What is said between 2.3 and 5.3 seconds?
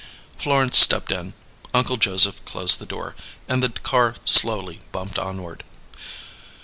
closed the door, and the car slowly bumped